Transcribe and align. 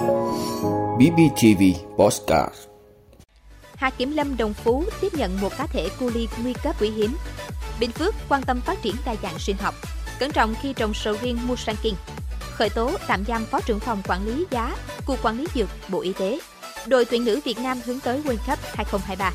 BBTV 0.00 1.62
Postcard 1.96 2.54
Hạt 3.76 3.94
Kiểm 3.98 4.12
lâm 4.12 4.36
Đồng 4.36 4.54
Phú 4.54 4.84
tiếp 5.00 5.14
nhận 5.14 5.40
một 5.40 5.52
cá 5.58 5.66
thể 5.66 5.88
cu 6.00 6.10
ly 6.14 6.28
nguy 6.42 6.52
cấp 6.52 6.76
quý 6.80 6.90
hiếm. 6.90 7.16
Bình 7.80 7.90
Phước 7.90 8.14
quan 8.28 8.42
tâm 8.42 8.60
phát 8.60 8.82
triển 8.82 8.94
đa 9.06 9.14
dạng 9.22 9.38
sinh 9.38 9.56
học, 9.56 9.74
cẩn 10.18 10.32
trọng 10.32 10.54
khi 10.62 10.72
trồng 10.72 10.94
sầu 10.94 11.14
riêng 11.22 11.38
Musanking. 11.46 11.94
Khởi 12.40 12.70
tố 12.70 12.90
tạm 13.06 13.24
giam 13.24 13.44
Phó 13.44 13.60
trưởng 13.60 13.80
phòng 13.80 14.02
quản 14.08 14.26
lý 14.26 14.44
giá, 14.50 14.76
Cục 15.04 15.22
Quản 15.22 15.38
lý 15.38 15.46
Dược, 15.54 15.68
Bộ 15.88 16.00
Y 16.00 16.12
tế. 16.12 16.38
Đội 16.86 17.04
tuyển 17.04 17.24
nữ 17.24 17.40
Việt 17.44 17.58
Nam 17.58 17.80
hướng 17.84 18.00
tới 18.00 18.22
World 18.24 18.36
Cup 18.46 18.58
2023. 18.62 19.32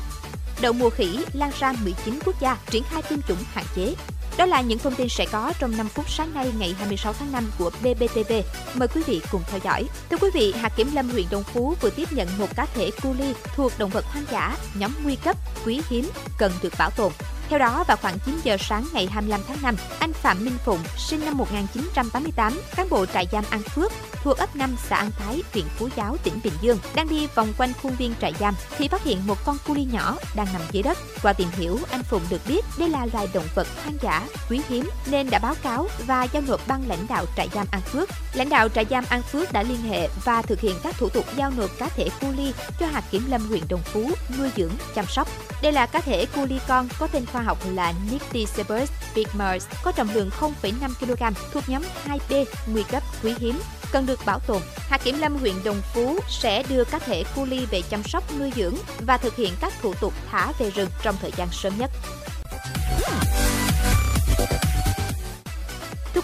Đậu 0.60 0.72
mùa 0.72 0.90
khỉ 0.90 1.18
lan 1.32 1.50
ra 1.58 1.72
19 1.84 2.18
quốc 2.24 2.40
gia 2.40 2.58
triển 2.70 2.82
khai 2.82 3.02
tiêm 3.02 3.22
chủng 3.28 3.44
hạn 3.52 3.64
chế. 3.76 3.94
Đó 4.38 4.46
là 4.46 4.60
những 4.60 4.78
thông 4.78 4.94
tin 4.94 5.08
sẽ 5.08 5.26
có 5.32 5.52
trong 5.58 5.76
5 5.76 5.88
phút 5.88 6.10
sáng 6.10 6.34
nay 6.34 6.52
ngày 6.58 6.74
26 6.78 7.12
tháng 7.12 7.32
5 7.32 7.44
của 7.58 7.70
BBTV. 7.80 8.32
Mời 8.74 8.88
quý 8.88 9.02
vị 9.06 9.20
cùng 9.32 9.42
theo 9.50 9.60
dõi. 9.64 9.84
Thưa 10.10 10.16
quý 10.20 10.28
vị, 10.34 10.52
hạt 10.52 10.72
kiểm 10.76 10.88
lâm 10.94 11.08
huyện 11.08 11.26
Đồng 11.30 11.42
Phú 11.42 11.74
vừa 11.80 11.90
tiếp 11.90 12.12
nhận 12.12 12.28
một 12.38 12.56
cá 12.56 12.66
thể 12.74 12.90
cu 13.02 13.14
ly 13.18 13.34
thuộc 13.54 13.72
động 13.78 13.90
vật 13.90 14.04
hoang 14.04 14.24
dã 14.32 14.56
nhóm 14.74 14.90
nguy 15.04 15.16
cấp, 15.16 15.36
quý 15.66 15.80
hiếm, 15.88 16.10
cần 16.38 16.52
được 16.62 16.72
bảo 16.78 16.90
tồn. 16.90 17.12
Theo 17.48 17.58
đó, 17.58 17.84
vào 17.88 17.96
khoảng 17.96 18.18
9 18.26 18.40
giờ 18.44 18.56
sáng 18.60 18.86
ngày 18.92 19.08
25 19.12 19.40
tháng 19.48 19.62
5, 19.62 19.76
anh 19.98 20.12
Phạm 20.12 20.44
Minh 20.44 20.56
Phụng, 20.64 20.80
sinh 20.96 21.24
năm 21.24 21.36
1988, 21.36 22.60
cán 22.76 22.88
bộ 22.90 23.06
trại 23.06 23.26
giam 23.32 23.44
An 23.50 23.62
Phước, 23.62 23.92
thuộc 24.22 24.36
ấp 24.38 24.56
5 24.56 24.76
xã 24.88 24.96
An 24.96 25.10
Thái, 25.18 25.42
huyện 25.52 25.64
Phú 25.76 25.88
Giáo, 25.96 26.16
tỉnh 26.24 26.40
Bình 26.44 26.52
Dương, 26.60 26.78
đang 26.94 27.08
đi 27.08 27.26
vòng 27.34 27.52
quanh 27.58 27.72
khuôn 27.82 27.96
viên 27.96 28.14
trại 28.20 28.34
giam 28.40 28.54
thì 28.78 28.88
phát 28.88 29.04
hiện 29.04 29.26
một 29.26 29.44
con 29.44 29.56
cu 29.66 29.74
ly 29.74 29.86
nhỏ 29.92 30.16
đang 30.36 30.46
nằm 30.52 30.62
dưới 30.72 30.82
đất. 30.82 30.98
Qua 31.22 31.32
tìm 31.32 31.48
hiểu, 31.52 31.78
anh 31.90 32.02
Phụng 32.02 32.22
được 32.30 32.40
biết 32.48 32.64
đây 32.78 32.88
là 32.88 33.06
loài 33.12 33.28
động 33.34 33.46
vật 33.54 33.66
hoang 33.82 33.96
dã, 34.00 34.26
quý 34.50 34.60
hiếm 34.68 34.90
nên 35.06 35.30
đã 35.30 35.38
báo 35.38 35.54
cáo 35.62 35.88
và 36.06 36.24
giao 36.24 36.42
nộp 36.46 36.68
ban 36.68 36.88
lãnh 36.88 37.06
đạo 37.08 37.24
trại 37.36 37.48
giam 37.54 37.66
An 37.70 37.80
Phước. 37.80 38.08
Lãnh 38.34 38.48
đạo 38.48 38.68
trại 38.68 38.86
giam 38.90 39.04
An 39.08 39.22
Phước 39.22 39.52
đã 39.52 39.62
liên 39.62 39.82
hệ 39.82 40.08
và 40.24 40.42
thực 40.42 40.60
hiện 40.60 40.76
các 40.82 40.94
thủ 40.98 41.08
tục 41.08 41.24
giao 41.36 41.50
nộp 41.50 41.70
cá 41.78 41.88
thể 41.88 42.08
cu 42.20 42.32
ly 42.36 42.52
cho 42.80 42.86
hạt 42.86 43.04
kiểm 43.10 43.30
lâm 43.30 43.48
huyện 43.48 43.62
Đồng 43.68 43.82
Phú 43.84 44.10
nuôi 44.38 44.50
dưỡng, 44.56 44.72
chăm 44.94 45.06
sóc. 45.06 45.28
Đây 45.62 45.72
là 45.72 45.86
cá 45.86 46.00
thể 46.00 46.26
cu 46.26 46.44
ly 46.44 46.58
con 46.68 46.88
có 46.98 47.06
tên 47.06 47.26
khoa 47.36 47.44
học 47.44 47.58
là 47.74 47.92
Nycticebus 48.10 48.90
pygmaeus, 49.14 49.66
có 49.82 49.92
trọng 49.92 50.08
lượng 50.14 50.30
0,5 50.40 50.72
kg, 51.00 51.36
thuộc 51.52 51.68
nhóm 51.68 51.82
2B, 52.06 52.44
nguy 52.66 52.82
cấp, 52.82 53.02
quý 53.22 53.34
hiếm, 53.38 53.60
cần 53.92 54.06
được 54.06 54.20
bảo 54.26 54.38
tồn. 54.38 54.62
Hạt 54.76 55.00
kiểm 55.04 55.18
lâm 55.18 55.36
huyện 55.36 55.54
Đồng 55.64 55.82
Phú 55.94 56.18
sẽ 56.28 56.62
đưa 56.68 56.84
cá 56.84 56.98
thể 56.98 57.24
cu 57.36 57.44
ly 57.44 57.66
về 57.70 57.82
chăm 57.82 58.02
sóc 58.02 58.24
nuôi 58.38 58.52
dưỡng 58.56 58.74
và 59.06 59.16
thực 59.16 59.36
hiện 59.36 59.52
các 59.60 59.72
thủ 59.82 59.94
tục 60.00 60.12
thả 60.30 60.52
về 60.58 60.70
rừng 60.70 60.88
trong 61.02 61.16
thời 61.20 61.32
gian 61.36 61.48
sớm 61.52 61.72
nhất. 61.78 61.90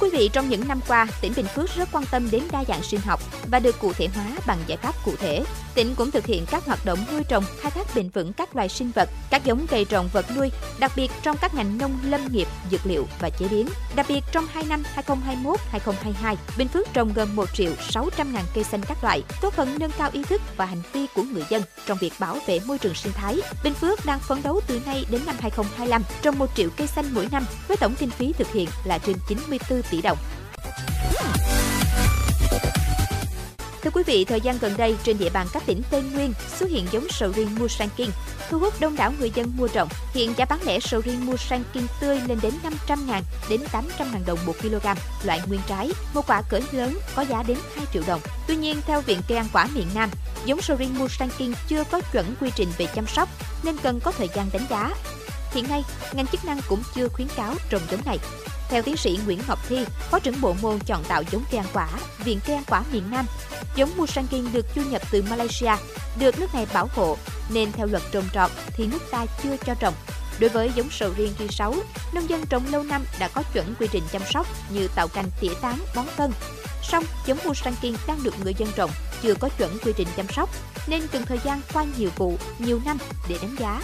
Quý 0.02 0.10
vị, 0.10 0.30
trong 0.32 0.48
những 0.48 0.68
năm 0.68 0.80
qua, 0.88 1.06
tỉnh 1.20 1.32
Bình 1.36 1.46
Phước 1.46 1.76
rất 1.76 1.88
quan 1.92 2.04
tâm 2.10 2.30
đến 2.30 2.42
đa 2.52 2.64
dạng 2.68 2.82
sinh 2.82 3.00
học 3.00 3.20
và 3.50 3.58
được 3.58 3.78
cụ 3.78 3.92
thể 3.92 4.08
hóa 4.14 4.24
bằng 4.46 4.58
giải 4.66 4.78
pháp 4.78 4.94
cụ 5.04 5.12
thể. 5.18 5.44
Tỉnh 5.74 5.94
cũng 5.94 6.10
thực 6.10 6.26
hiện 6.26 6.46
các 6.50 6.64
hoạt 6.66 6.84
động 6.84 6.98
nuôi 7.12 7.24
trồng, 7.24 7.44
khai 7.60 7.70
thác 7.70 7.86
bền 7.94 8.08
vững 8.08 8.32
các 8.32 8.56
loài 8.56 8.68
sinh 8.68 8.90
vật, 8.94 9.08
các 9.30 9.44
giống 9.44 9.66
cây 9.66 9.84
trồng 9.84 10.08
vật 10.12 10.26
nuôi, 10.36 10.50
đặc 10.78 10.92
biệt 10.96 11.10
trong 11.22 11.36
các 11.40 11.54
ngành 11.54 11.78
nông 11.78 11.98
lâm 12.04 12.32
nghiệp, 12.32 12.48
dược 12.70 12.86
liệu 12.86 13.06
và 13.20 13.30
chế 13.30 13.48
biến. 13.48 13.68
Đặc 13.96 14.06
biệt 14.08 14.24
trong 14.32 14.46
2 14.46 14.64
năm 14.68 14.82
2021-2022, 15.06 16.36
Bình 16.58 16.68
Phước 16.68 16.92
trồng 16.92 17.12
gần 17.12 17.36
1 17.36 17.48
triệu 17.54 17.72
600 17.90 18.32
ngàn 18.32 18.44
cây 18.54 18.64
xanh 18.64 18.80
các 18.88 19.04
loại, 19.04 19.22
góp 19.42 19.54
phần 19.54 19.78
nâng 19.78 19.90
cao 19.98 20.10
ý 20.12 20.24
thức 20.24 20.42
và 20.56 20.64
hành 20.64 20.82
vi 20.92 21.06
của 21.14 21.22
người 21.22 21.44
dân 21.48 21.62
trong 21.86 21.98
việc 21.98 22.12
bảo 22.18 22.38
vệ 22.46 22.60
môi 22.66 22.78
trường 22.78 22.94
sinh 22.94 23.12
thái. 23.12 23.40
Bình 23.64 23.74
Phước 23.74 24.06
đang 24.06 24.20
phấn 24.20 24.42
đấu 24.42 24.60
từ 24.66 24.80
nay 24.86 25.04
đến 25.10 25.20
năm 25.26 25.36
2025 25.40 26.02
trồng 26.22 26.38
1 26.38 26.46
triệu 26.54 26.68
cây 26.76 26.86
xanh 26.86 27.06
mỗi 27.14 27.28
năm 27.32 27.44
với 27.68 27.76
tổng 27.76 27.94
kinh 27.98 28.10
phí 28.10 28.32
thực 28.32 28.52
hiện 28.52 28.68
là 28.84 28.98
trên 28.98 29.16
94 29.28 29.82
tỷ 29.92 30.02
đồng. 30.02 30.18
Thưa 33.82 33.90
quý 33.90 34.02
vị, 34.06 34.24
thời 34.24 34.40
gian 34.40 34.58
gần 34.58 34.76
đây 34.76 34.96
trên 35.04 35.18
địa 35.18 35.30
bàn 35.30 35.46
các 35.52 35.62
tỉnh 35.66 35.82
Tây 35.90 36.02
Nguyên 36.02 36.32
xuất 36.58 36.70
hiện 36.70 36.86
giống 36.92 37.06
sầu 37.10 37.32
riêng 37.32 37.54
Musanking, 37.58 38.10
thu 38.50 38.58
hút 38.58 38.74
đông 38.80 38.96
đảo 38.96 39.12
người 39.18 39.30
dân 39.34 39.52
mua 39.56 39.68
trồng. 39.68 39.88
Hiện 40.14 40.34
giá 40.36 40.44
bán 40.44 40.58
lẻ 40.64 40.80
sầu 40.80 41.00
riêng 41.00 41.26
Musanking 41.26 41.86
tươi 42.00 42.20
lên 42.28 42.38
đến 42.42 42.54
500 42.62 43.06
ngàn 43.06 43.22
đến 43.50 43.60
800 43.72 44.12
ngàn 44.12 44.22
đồng 44.26 44.38
một 44.46 44.54
kg, 44.62 44.86
loại 45.24 45.40
nguyên 45.46 45.60
trái, 45.68 45.90
một 46.14 46.26
quả 46.26 46.42
cỡ 46.42 46.60
lớn 46.72 46.98
có 47.14 47.22
giá 47.22 47.42
đến 47.42 47.58
2 47.76 47.86
triệu 47.92 48.02
đồng. 48.06 48.20
Tuy 48.46 48.56
nhiên, 48.56 48.80
theo 48.86 49.00
Viện 49.00 49.20
Cây 49.28 49.38
ăn 49.38 49.46
quả 49.52 49.68
miền 49.74 49.86
Nam, 49.94 50.10
giống 50.44 50.60
sầu 50.60 50.76
riêng 50.76 50.98
Musanking 50.98 51.52
chưa 51.68 51.84
có 51.84 52.00
chuẩn 52.12 52.34
quy 52.40 52.50
trình 52.56 52.68
về 52.78 52.86
chăm 52.86 53.06
sóc 53.06 53.28
nên 53.62 53.76
cần 53.82 54.00
có 54.00 54.12
thời 54.12 54.28
gian 54.34 54.46
đánh 54.52 54.66
giá. 54.70 54.90
Hiện 55.52 55.68
nay, 55.68 55.82
ngành 56.12 56.26
chức 56.26 56.44
năng 56.44 56.60
cũng 56.68 56.82
chưa 56.94 57.08
khuyến 57.08 57.28
cáo 57.36 57.54
trồng 57.70 57.82
giống 57.90 58.00
này. 58.04 58.18
Theo 58.72 58.82
tiến 58.82 58.96
sĩ 58.96 59.18
Nguyễn 59.26 59.40
Ngọc 59.48 59.58
Thi, 59.68 59.84
Phó 60.10 60.18
trưởng 60.18 60.40
bộ 60.40 60.54
môn 60.62 60.78
chọn 60.78 61.04
tạo 61.04 61.22
giống 61.30 61.44
cây 61.50 61.58
ăn 61.58 61.66
quả, 61.72 61.88
Viện 62.24 62.40
Cây 62.46 62.56
ăn 62.56 62.64
quả 62.66 62.82
miền 62.92 63.10
Nam, 63.10 63.26
giống 63.76 63.96
Musangking 63.96 64.52
được 64.52 64.66
du 64.76 64.82
nhập 64.82 65.02
từ 65.10 65.22
Malaysia, 65.30 65.72
được 66.18 66.38
nước 66.38 66.54
này 66.54 66.66
bảo 66.72 66.88
hộ, 66.94 67.16
nên 67.50 67.72
theo 67.72 67.86
luật 67.86 68.02
trồng 68.12 68.24
trọt 68.34 68.50
thì 68.76 68.86
nước 68.86 68.98
ta 69.10 69.26
chưa 69.42 69.56
cho 69.66 69.74
trồng. 69.74 69.94
Đối 70.38 70.50
với 70.50 70.70
giống 70.74 70.90
sầu 70.90 71.10
riêng 71.16 71.32
ri 71.38 71.48
6, 71.48 71.74
nông 72.12 72.30
dân 72.30 72.46
trồng 72.46 72.66
lâu 72.72 72.82
năm 72.82 73.04
đã 73.18 73.28
có 73.28 73.42
chuẩn 73.54 73.74
quy 73.80 73.86
trình 73.92 74.02
chăm 74.12 74.22
sóc 74.30 74.46
như 74.70 74.88
tạo 74.94 75.08
cành 75.08 75.26
tỉa 75.40 75.54
tán, 75.60 75.78
bón 75.94 76.06
phân. 76.16 76.32
Song 76.82 77.04
giống 77.26 77.38
Musangking 77.44 77.96
đang 78.06 78.22
được 78.22 78.34
người 78.44 78.54
dân 78.58 78.68
trồng 78.76 78.90
chưa 79.22 79.34
có 79.34 79.48
chuẩn 79.48 79.78
quy 79.84 79.92
trình 79.96 80.08
chăm 80.16 80.26
sóc 80.28 80.50
nên 80.86 81.08
cần 81.12 81.26
thời 81.26 81.38
gian 81.44 81.60
qua 81.72 81.84
nhiều 81.98 82.10
vụ, 82.16 82.38
nhiều 82.58 82.80
năm 82.84 82.98
để 83.28 83.36
đánh 83.42 83.56
giá. 83.58 83.82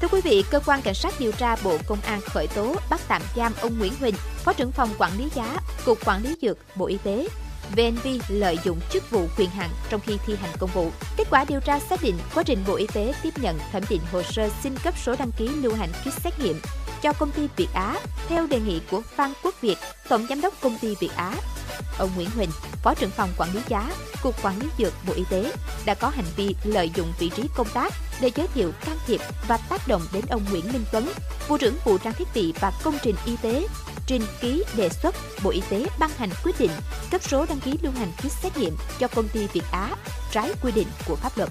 Thưa 0.00 0.08
quý 0.08 0.20
vị, 0.24 0.44
cơ 0.50 0.60
quan 0.66 0.82
cảnh 0.82 0.94
sát 0.94 1.14
điều 1.18 1.32
tra 1.32 1.56
Bộ 1.64 1.78
Công 1.86 2.00
an 2.00 2.20
khởi 2.20 2.46
tố 2.46 2.74
bắt 2.90 3.00
tạm 3.08 3.22
giam 3.36 3.52
ông 3.60 3.78
Nguyễn 3.78 3.92
Huỳnh, 4.00 4.14
Phó 4.44 4.52
trưởng 4.52 4.72
phòng 4.72 4.90
quản 4.98 5.18
lý 5.18 5.28
giá, 5.34 5.56
Cục 5.84 5.98
Quản 6.04 6.22
lý 6.22 6.34
dược, 6.42 6.58
Bộ 6.76 6.86
Y 6.86 6.96
tế 7.04 7.28
về 7.76 7.84
hành 7.84 7.98
vi 8.02 8.20
lợi 8.28 8.58
dụng 8.64 8.80
chức 8.90 9.10
vụ 9.10 9.26
quyền 9.36 9.50
hạn 9.50 9.70
trong 9.90 10.00
khi 10.00 10.18
thi 10.26 10.36
hành 10.36 10.50
công 10.58 10.70
vụ. 10.74 10.90
Kết 11.16 11.26
quả 11.30 11.44
điều 11.48 11.60
tra 11.60 11.80
xác 11.80 12.02
định 12.02 12.14
quá 12.34 12.42
trình 12.42 12.64
Bộ 12.66 12.74
Y 12.74 12.86
tế 12.86 13.14
tiếp 13.22 13.38
nhận 13.38 13.58
thẩm 13.72 13.82
định 13.88 14.00
hồ 14.12 14.22
sơ 14.22 14.48
xin 14.62 14.74
cấp 14.84 14.94
số 15.04 15.14
đăng 15.18 15.30
ký 15.38 15.48
lưu 15.48 15.74
hành 15.74 15.90
kit 15.92 16.22
xét 16.24 16.40
nghiệm 16.40 16.60
cho 17.02 17.12
công 17.12 17.30
ty 17.30 17.48
Việt 17.56 17.68
Á 17.74 17.96
theo 18.28 18.46
đề 18.46 18.60
nghị 18.60 18.80
của 18.90 19.02
Phan 19.16 19.32
Quốc 19.42 19.54
Việt, 19.60 19.76
Tổng 20.08 20.26
Giám 20.28 20.40
đốc 20.40 20.54
công 20.60 20.78
ty 20.78 20.94
Việt 21.00 21.10
Á. 21.16 21.34
Ông 21.98 22.10
Nguyễn 22.16 22.30
Huỳnh, 22.30 22.50
Phó 22.82 22.94
trưởng 22.94 23.10
phòng 23.10 23.30
quản 23.38 23.54
lý 23.54 23.60
giá, 23.68 23.92
Cục 24.22 24.42
Quản 24.42 24.58
lý 24.58 24.68
Dược 24.78 24.92
Bộ 25.06 25.14
Y 25.14 25.24
tế 25.30 25.52
đã 25.86 25.94
có 25.94 26.08
hành 26.08 26.24
vi 26.36 26.54
lợi 26.64 26.90
dụng 26.94 27.12
vị 27.18 27.30
trí 27.36 27.42
công 27.56 27.68
tác 27.74 27.92
để 28.20 28.30
giới 28.34 28.46
thiệu 28.54 28.72
can 28.84 28.96
thiệp 29.06 29.20
và 29.48 29.56
tác 29.56 29.88
động 29.88 30.02
đến 30.12 30.24
ông 30.30 30.44
Nguyễn 30.50 30.72
Minh 30.72 30.84
Tuấn, 30.92 31.08
Vụ 31.48 31.58
trưởng 31.58 31.74
Vụ 31.84 31.98
trang 31.98 32.14
thiết 32.14 32.28
bị 32.34 32.52
và 32.60 32.72
công 32.82 32.98
trình 33.02 33.14
y 33.26 33.36
tế, 33.42 33.66
trình 34.06 34.22
ký 34.40 34.64
đề 34.76 34.88
xuất 34.88 35.14
Bộ 35.42 35.50
Y 35.50 35.62
tế 35.68 35.86
ban 35.98 36.10
hành 36.16 36.30
quyết 36.44 36.58
định 36.58 36.70
cấp 37.10 37.22
số 37.22 37.46
đăng 37.48 37.60
ký 37.60 37.78
lưu 37.82 37.92
hành 37.92 38.12
kit 38.18 38.32
xét 38.42 38.56
nghiệm 38.56 38.76
cho 38.98 39.08
công 39.08 39.28
ty 39.28 39.46
Việt 39.46 39.64
Á 39.70 39.90
trái 40.32 40.52
quy 40.62 40.72
định 40.72 40.88
của 41.06 41.16
pháp 41.16 41.38
luật. 41.38 41.48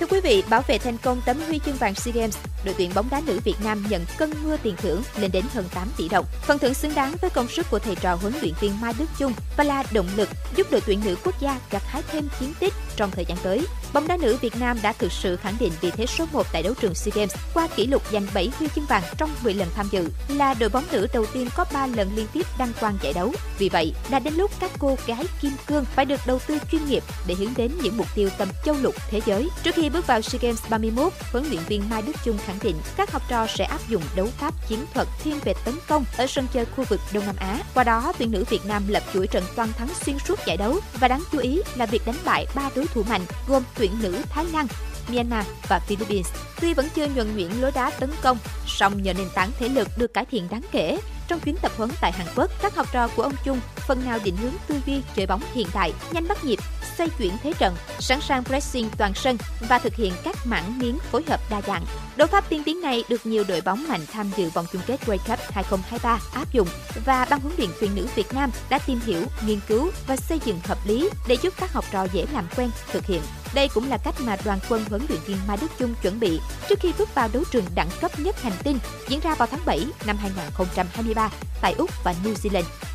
Thưa 0.00 0.06
quý 0.06 0.20
vị, 0.20 0.42
bảo 0.50 0.62
vệ 0.66 0.78
thành 0.78 0.98
công 0.98 1.20
tấm 1.26 1.40
huy 1.46 1.60
chương 1.66 1.76
vàng 1.76 1.94
SEA 1.94 2.14
Games, 2.14 2.36
đội 2.64 2.74
tuyển 2.78 2.90
bóng 2.94 3.10
đá 3.10 3.22
nữ 3.26 3.40
Việt 3.44 3.56
Nam 3.64 3.84
nhận 3.88 4.04
cân 4.18 4.30
mưa 4.44 4.56
tiền 4.62 4.76
thưởng 4.76 5.02
lên 5.16 5.32
đến 5.32 5.44
hơn 5.54 5.64
8 5.74 5.88
tỷ 5.96 6.08
đồng. 6.08 6.26
Phần 6.42 6.58
thưởng 6.58 6.74
xứng 6.74 6.94
đáng 6.94 7.14
với 7.20 7.30
công 7.30 7.48
sức 7.48 7.66
của 7.70 7.78
thầy 7.78 7.94
trò 7.94 8.14
huấn 8.14 8.32
luyện 8.40 8.52
viên 8.60 8.80
Mai 8.80 8.92
Đức 8.98 9.06
Chung 9.18 9.32
và 9.56 9.64
là 9.64 9.84
động 9.92 10.08
lực 10.16 10.28
giúp 10.56 10.66
đội 10.70 10.80
tuyển 10.80 11.00
nữ 11.04 11.16
quốc 11.24 11.40
gia 11.40 11.60
gặt 11.70 11.82
hái 11.86 12.02
thêm 12.12 12.28
chiến 12.40 12.52
tích 12.60 12.74
trong 12.96 13.10
thời 13.10 13.24
gian 13.24 13.38
tới. 13.42 13.66
Bóng 13.92 14.08
đá 14.08 14.16
nữ 14.16 14.36
Việt 14.40 14.56
Nam 14.56 14.78
đã 14.82 14.92
thực 14.92 15.12
sự 15.12 15.36
khẳng 15.36 15.56
định 15.60 15.72
vị 15.80 15.90
thế 15.90 16.06
số 16.06 16.26
1 16.32 16.46
tại 16.52 16.62
đấu 16.62 16.74
trường 16.80 16.94
SEA 16.94 17.12
Games 17.14 17.34
qua 17.54 17.68
kỷ 17.76 17.86
lục 17.86 18.02
giành 18.12 18.26
7 18.34 18.50
huy 18.58 18.68
chương 18.74 18.86
vàng 18.86 19.02
trong 19.18 19.30
10 19.42 19.54
lần 19.54 19.68
tham 19.74 19.88
dự, 19.90 20.08
là 20.28 20.54
đội 20.54 20.68
bóng 20.68 20.84
nữ 20.92 21.06
đầu 21.12 21.26
tiên 21.26 21.48
có 21.56 21.64
3 21.72 21.86
lần 21.86 22.10
liên 22.16 22.26
tiếp 22.32 22.46
đăng 22.58 22.72
quang 22.80 22.98
giải 23.02 23.12
đấu. 23.12 23.32
Vì 23.58 23.68
vậy, 23.68 23.94
đã 24.10 24.18
đến 24.18 24.34
lúc 24.34 24.50
các 24.60 24.70
cô 24.78 24.96
gái 25.06 25.24
kim 25.40 25.52
cương 25.66 25.84
phải 25.84 26.04
được 26.04 26.20
đầu 26.26 26.38
tư 26.46 26.58
chuyên 26.72 26.86
nghiệp 26.86 27.02
để 27.26 27.34
hướng 27.34 27.52
đến 27.56 27.72
những 27.82 27.96
mục 27.96 28.06
tiêu 28.14 28.28
tầm 28.38 28.48
châu 28.64 28.74
lục 28.80 28.94
thế 29.10 29.20
giới. 29.26 29.48
Trước 29.62 29.74
khi 29.74 29.90
bước 29.90 30.06
vào 30.06 30.22
SEA 30.22 30.38
Games 30.42 30.70
31, 30.70 31.12
huấn 31.32 31.44
luyện 31.50 31.60
viên 31.68 31.90
Mai 31.90 32.02
Đức 32.02 32.16
Chung 32.24 32.38
khẳng 32.46 32.51
định 32.62 32.76
các 32.96 33.12
học 33.12 33.22
trò 33.28 33.46
sẽ 33.46 33.64
áp 33.64 33.80
dụng 33.88 34.02
đấu 34.14 34.28
pháp 34.38 34.68
chiến 34.68 34.86
thuật 34.94 35.08
thiên 35.22 35.38
về 35.44 35.54
tấn 35.64 35.74
công 35.88 36.04
ở 36.16 36.26
sân 36.26 36.46
chơi 36.52 36.64
khu 36.64 36.84
vực 36.88 37.00
Đông 37.12 37.26
Nam 37.26 37.36
Á. 37.38 37.58
Qua 37.74 37.84
đó, 37.84 38.12
tuyển 38.18 38.30
nữ 38.30 38.44
Việt 38.50 38.66
Nam 38.66 38.88
lập 38.88 39.02
chuỗi 39.14 39.26
trận 39.26 39.44
toàn 39.56 39.72
thắng 39.72 39.88
xuyên 40.06 40.18
suốt 40.18 40.38
giải 40.46 40.56
đấu 40.56 40.76
và 41.00 41.08
đáng 41.08 41.22
chú 41.32 41.38
ý 41.38 41.60
là 41.74 41.86
việc 41.86 42.02
đánh 42.06 42.16
bại 42.24 42.46
ba 42.54 42.70
đối 42.76 42.86
thủ 42.86 43.02
mạnh 43.08 43.22
gồm 43.48 43.62
tuyển 43.78 43.90
nữ 44.02 44.18
Thái 44.30 44.44
Lan, 44.52 44.66
Myanmar 45.08 45.46
và 45.68 45.78
Philippines. 45.78 46.32
Tuy 46.60 46.74
vẫn 46.74 46.88
chưa 46.94 47.06
nhuần 47.06 47.36
nhuyễn 47.36 47.50
lối 47.50 47.72
đá 47.74 47.90
tấn 47.90 48.10
công, 48.22 48.38
song 48.66 49.02
nhờ 49.02 49.14
nền 49.14 49.28
tảng 49.34 49.50
thể 49.58 49.68
lực 49.68 49.88
được 49.96 50.14
cải 50.14 50.24
thiện 50.24 50.48
đáng 50.50 50.62
kể, 50.72 50.98
trong 51.28 51.40
chuyến 51.40 51.56
tập 51.56 51.72
huấn 51.76 51.90
tại 52.00 52.12
Hàn 52.12 52.26
Quốc, 52.36 52.50
các 52.62 52.76
học 52.76 52.86
trò 52.92 53.08
của 53.08 53.22
ông 53.22 53.34
Chung 53.44 53.60
phần 53.76 54.04
nào 54.04 54.18
định 54.24 54.36
hướng 54.36 54.52
tư 54.66 54.80
duy 54.86 55.02
chơi 55.16 55.26
bóng 55.26 55.42
hiện 55.54 55.66
đại, 55.74 55.92
nhanh 56.12 56.28
bắt 56.28 56.44
nhịp, 56.44 56.58
xoay 57.02 57.10
chuyển 57.18 57.32
thế 57.42 57.52
trận, 57.58 57.76
sẵn 57.98 58.20
sàng 58.20 58.44
pressing 58.44 58.90
toàn 58.98 59.12
sân 59.14 59.36
và 59.68 59.78
thực 59.78 59.94
hiện 59.94 60.12
các 60.24 60.36
mảng 60.46 60.78
miếng 60.78 60.98
phối 61.10 61.22
hợp 61.28 61.40
đa 61.50 61.62
dạng. 61.66 61.84
Đấu 62.16 62.28
pháp 62.28 62.48
tiên 62.48 62.62
tiến 62.64 62.80
này 62.80 63.04
được 63.08 63.26
nhiều 63.26 63.44
đội 63.48 63.60
bóng 63.60 63.88
mạnh 63.88 64.00
tham 64.12 64.30
dự 64.36 64.50
vòng 64.50 64.66
chung 64.72 64.82
kết 64.86 65.00
World 65.06 65.18
Cup 65.18 65.38
2023 65.50 66.20
áp 66.34 66.52
dụng 66.52 66.68
và 67.04 67.26
ban 67.30 67.40
huấn 67.40 67.54
luyện 67.58 67.70
viên 67.80 67.94
nữ 67.94 68.06
Việt 68.14 68.34
Nam 68.34 68.50
đã 68.70 68.78
tìm 68.78 69.00
hiểu, 69.06 69.22
nghiên 69.46 69.60
cứu 69.68 69.90
và 70.06 70.16
xây 70.16 70.40
dựng 70.44 70.60
hợp 70.64 70.78
lý 70.86 71.10
để 71.28 71.36
giúp 71.42 71.54
các 71.56 71.72
học 71.72 71.84
trò 71.92 72.06
dễ 72.12 72.26
làm 72.32 72.44
quen, 72.56 72.70
thực 72.92 73.06
hiện. 73.06 73.22
Đây 73.54 73.68
cũng 73.74 73.90
là 73.90 73.98
cách 74.04 74.14
mà 74.20 74.36
đoàn 74.44 74.58
quân 74.68 74.84
huấn 74.88 75.06
luyện 75.08 75.20
viên 75.26 75.36
Mai 75.48 75.58
Đức 75.60 75.70
Chung 75.78 75.94
chuẩn 76.02 76.20
bị 76.20 76.40
trước 76.68 76.78
khi 76.80 76.92
bước 76.98 77.14
vào 77.14 77.28
đấu 77.32 77.42
trường 77.50 77.64
đẳng 77.74 77.90
cấp 78.00 78.20
nhất 78.20 78.42
hành 78.42 78.56
tinh 78.64 78.78
diễn 79.08 79.20
ra 79.20 79.34
vào 79.34 79.48
tháng 79.50 79.60
7 79.66 79.86
năm 80.06 80.16
2023 80.16 81.30
tại 81.60 81.74
Úc 81.78 82.04
và 82.04 82.14
New 82.24 82.34
Zealand. 82.34 82.91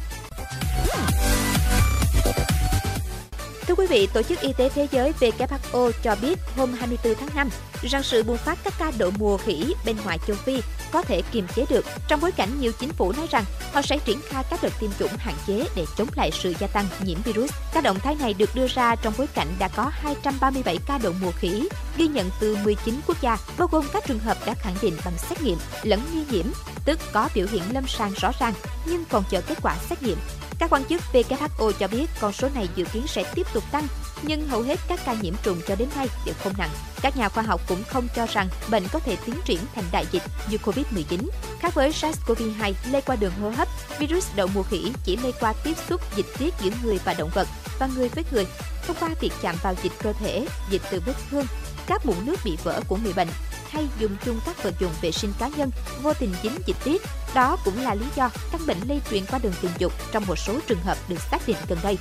Thưa 3.67 3.75
quý 3.75 3.87
vị, 3.87 4.07
Tổ 4.13 4.21
chức 4.21 4.39
Y 4.39 4.53
tế 4.53 4.69
Thế 4.69 4.87
giới 4.91 5.13
WHO 5.19 5.91
cho 6.03 6.15
biết 6.21 6.39
hôm 6.55 6.73
24 6.73 7.15
tháng 7.15 7.29
5 7.35 7.49
rằng 7.81 8.03
sự 8.03 8.23
bùng 8.23 8.37
phát 8.37 8.59
các 8.63 8.73
ca 8.79 8.91
đậu 8.97 9.11
mùa 9.17 9.37
khỉ 9.37 9.73
bên 9.85 9.95
ngoài 10.03 10.19
châu 10.27 10.35
Phi 10.35 10.61
có 10.91 11.01
thể 11.01 11.21
kiềm 11.31 11.47
chế 11.55 11.65
được 11.69 11.85
trong 12.07 12.21
bối 12.21 12.31
cảnh 12.31 12.49
nhiều 12.59 12.71
chính 12.79 12.89
phủ 12.89 13.11
nói 13.11 13.27
rằng 13.31 13.43
họ 13.73 13.81
sẽ 13.81 13.97
triển 14.05 14.19
khai 14.29 14.43
các 14.49 14.59
đợt 14.63 14.69
tiêm 14.79 14.89
chủng 14.99 15.11
hạn 15.17 15.33
chế 15.47 15.65
để 15.75 15.85
chống 15.97 16.07
lại 16.15 16.31
sự 16.31 16.53
gia 16.59 16.67
tăng 16.67 16.85
nhiễm 17.03 17.17
virus. 17.21 17.51
Các 17.73 17.83
động 17.83 17.99
thái 17.99 18.15
này 18.15 18.33
được 18.33 18.55
đưa 18.55 18.67
ra 18.67 18.95
trong 18.95 19.13
bối 19.17 19.27
cảnh 19.27 19.47
đã 19.59 19.67
có 19.67 19.91
237 19.93 20.77
ca 20.87 20.97
đậu 20.97 21.13
mùa 21.21 21.31
khỉ 21.31 21.69
ghi 21.97 22.07
nhận 22.07 22.29
từ 22.39 22.57
19 22.63 22.99
quốc 23.07 23.21
gia, 23.21 23.37
bao 23.57 23.67
gồm 23.71 23.85
các 23.93 24.03
trường 24.07 24.19
hợp 24.19 24.37
đã 24.45 24.53
khẳng 24.53 24.75
định 24.81 24.93
bằng 25.05 25.17
xét 25.17 25.41
nghiệm 25.41 25.57
lẫn 25.83 25.99
nghi 26.13 26.23
nhiễm, 26.31 26.45
tức 26.85 26.99
có 27.13 27.29
biểu 27.35 27.45
hiện 27.51 27.63
lâm 27.73 27.87
sàng 27.87 28.13
rõ 28.21 28.31
ràng 28.39 28.53
nhưng 28.85 29.03
còn 29.09 29.23
chờ 29.29 29.41
kết 29.41 29.57
quả 29.61 29.75
xét 29.89 30.03
nghiệm 30.03 30.17
các 30.59 30.69
quan 30.69 30.85
chức 30.85 31.01
WHO 31.13 31.71
cho 31.71 31.87
biết 31.87 32.05
con 32.19 32.33
số 32.33 32.49
này 32.55 32.69
dự 32.75 32.85
kiến 32.85 33.07
sẽ 33.07 33.23
tiếp 33.35 33.47
tục 33.53 33.63
tăng, 33.71 33.87
nhưng 34.23 34.47
hầu 34.47 34.61
hết 34.61 34.79
các 34.87 34.99
ca 35.05 35.13
nhiễm 35.13 35.33
trùng 35.43 35.61
cho 35.67 35.75
đến 35.75 35.89
nay 35.95 36.07
đều 36.25 36.35
không 36.43 36.53
nặng. 36.57 36.69
Các 37.01 37.17
nhà 37.17 37.29
khoa 37.29 37.43
học 37.43 37.61
cũng 37.67 37.83
không 37.87 38.07
cho 38.15 38.25
rằng 38.25 38.49
bệnh 38.69 38.83
có 38.91 38.99
thể 38.99 39.17
tiến 39.25 39.35
triển 39.45 39.59
thành 39.75 39.83
đại 39.91 40.05
dịch 40.11 40.23
như 40.49 40.57
COVID-19. 40.57 41.29
Khác 41.59 41.73
với 41.73 41.91
SARS-CoV-2 41.91 42.73
lây 42.91 43.01
qua 43.01 43.15
đường 43.15 43.33
hô 43.41 43.49
hấp, 43.49 43.67
virus 43.99 44.27
đậu 44.35 44.47
mùa 44.53 44.63
khỉ 44.63 44.91
chỉ 45.03 45.17
lây 45.17 45.33
qua 45.39 45.53
tiếp 45.63 45.77
xúc 45.89 46.01
dịch 46.15 46.27
tiết 46.37 46.53
giữa 46.61 46.71
người 46.83 46.99
và 47.05 47.13
động 47.13 47.29
vật 47.33 47.47
và 47.79 47.89
người 47.95 48.09
với 48.09 48.23
người 48.31 48.45
thông 48.87 48.97
qua 48.99 49.09
việc 49.21 49.31
chạm 49.41 49.55
vào 49.63 49.75
dịch 49.83 49.91
cơ 50.03 50.13
thể, 50.13 50.47
dịch 50.69 50.81
từ 50.91 51.01
vết 51.05 51.13
thương, 51.31 51.45
các 51.87 52.05
mụn 52.05 52.15
nước 52.25 52.35
bị 52.45 52.57
vỡ 52.63 52.81
của 52.87 52.97
người 52.97 53.13
bệnh 53.13 53.27
hay 53.69 53.87
dùng 53.99 54.15
chung 54.25 54.39
các 54.45 54.63
vật 54.63 54.73
dụng 54.79 54.91
vệ 55.01 55.11
sinh 55.11 55.33
cá 55.39 55.47
nhân 55.47 55.71
vô 56.01 56.13
tình 56.13 56.33
dính 56.43 56.57
dịch 56.65 56.77
tiết. 56.83 57.01
Đó 57.33 57.57
cũng 57.65 57.83
là 57.83 57.95
lý 57.95 58.05
do 58.15 58.29
căn 58.51 58.61
bệnh 58.67 58.77
lây 58.87 59.01
truyền 59.09 59.25
qua 59.25 59.39
đường 59.43 59.53
tình 59.61 59.71
dục 59.77 59.93
trong 60.11 60.23
một 60.27 60.35
số 60.35 60.59
trường 60.67 60.81
hợp 60.81 60.97
được 61.09 61.19
xác 61.31 61.47
định 61.47 61.57
gần 61.67 61.79
đây. 61.83 61.97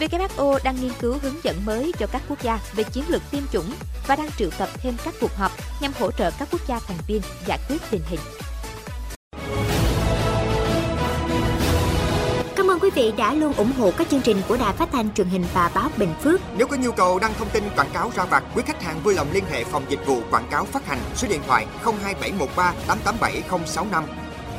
WHO 0.00 0.58
đang 0.64 0.76
nghiên 0.80 0.92
cứu 1.00 1.18
hướng 1.22 1.44
dẫn 1.44 1.64
mới 1.64 1.92
cho 1.98 2.06
các 2.06 2.22
quốc 2.28 2.42
gia 2.42 2.58
về 2.74 2.84
chiến 2.84 3.04
lược 3.08 3.22
tiêm 3.30 3.42
chủng 3.52 3.72
và 4.06 4.16
đang 4.16 4.30
triệu 4.38 4.50
tập 4.58 4.68
thêm 4.74 4.96
các 5.04 5.14
cuộc 5.20 5.36
họp 5.36 5.52
nhằm 5.80 5.92
hỗ 5.98 6.12
trợ 6.12 6.30
các 6.38 6.48
quốc 6.50 6.60
gia 6.66 6.78
thành 6.78 6.98
viên 7.06 7.22
giải 7.46 7.58
quyết 7.68 7.82
tình 7.90 8.02
hình. 8.08 8.20
ơn 12.76 12.82
quý 12.82 12.90
vị 12.94 13.12
đã 13.16 13.34
luôn 13.34 13.52
ủng 13.52 13.72
hộ 13.78 13.92
các 13.98 14.08
chương 14.10 14.20
trình 14.20 14.36
của 14.48 14.56
Đài 14.56 14.72
Phát 14.72 14.88
thanh 14.92 15.14
truyền 15.14 15.28
hình 15.28 15.44
và 15.54 15.70
báo 15.74 15.90
Bình 15.96 16.14
Phước. 16.22 16.40
Nếu 16.56 16.66
có 16.66 16.76
nhu 16.76 16.92
cầu 16.92 17.18
đăng 17.18 17.34
thông 17.38 17.48
tin 17.48 17.64
quảng 17.76 17.90
cáo 17.92 18.12
ra 18.16 18.24
vặt, 18.24 18.44
quý 18.54 18.62
khách 18.66 18.82
hàng 18.82 19.00
vui 19.02 19.14
lòng 19.14 19.26
liên 19.32 19.44
hệ 19.50 19.64
phòng 19.64 19.84
dịch 19.88 20.06
vụ 20.06 20.20
quảng 20.30 20.48
cáo 20.50 20.64
phát 20.64 20.86
hành 20.86 20.98
số 21.14 21.28
điện 21.28 21.40
thoại 21.46 21.66
02713 21.84 22.74
887065. 22.86 24.25